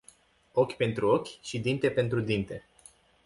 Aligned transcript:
Ochi 0.51 0.73
pentru 0.75 1.07
ochi 1.07 1.27
și 1.41 1.59
dinte 1.59 1.91
pentru 1.91 2.19
dinte. 2.21 2.63